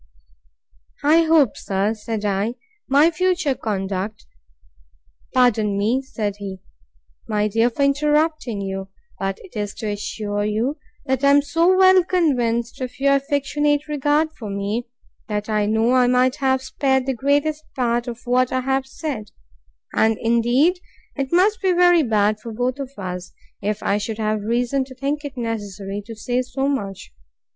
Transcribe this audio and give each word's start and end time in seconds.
I 1.03 1.25
hope, 1.25 1.55
sir, 1.55 1.93
said 1.93 2.25
I, 2.25 2.55
my 2.87 3.11
future 3.11 3.53
conduct—Pardon 3.53 5.77
me, 5.77 6.01
said 6.01 6.37
he, 6.37 6.57
my 7.27 7.47
dear, 7.47 7.69
for 7.69 7.83
interrupting 7.83 8.61
you; 8.61 8.87
but 9.19 9.37
it 9.43 9.55
is 9.55 9.75
to 9.75 9.89
assure 9.89 10.43
you, 10.43 10.79
that 11.05 11.23
I 11.23 11.29
am 11.29 11.43
so 11.43 11.77
well 11.77 12.03
convinced 12.03 12.81
of 12.81 12.99
your 12.99 13.13
affectionate 13.13 13.87
regard 13.87 14.31
for 14.33 14.49
me, 14.49 14.87
that 15.27 15.47
I 15.49 15.67
know 15.67 15.91
I 15.93 16.07
might 16.07 16.37
have 16.37 16.63
spared 16.63 17.05
the 17.05 17.13
greatest 17.13 17.63
part 17.75 18.07
of 18.07 18.25
what 18.25 18.51
I 18.51 18.61
have 18.61 18.87
said: 18.87 19.29
And, 19.93 20.17
indeed, 20.19 20.79
it 21.15 21.31
must 21.31 21.61
be 21.61 21.73
very 21.73 22.01
bad 22.01 22.39
for 22.39 22.51
both 22.51 22.79
of 22.79 22.91
us, 22.97 23.33
if 23.61 23.83
I 23.83 23.99
should 23.99 24.17
have 24.17 24.41
reason 24.41 24.83
to 24.85 24.95
think 24.95 25.23
it 25.23 25.37
necessary 25.37 26.01
to 26.07 26.15
say 26.15 26.41
so 26.41 26.67
much. 26.67 27.13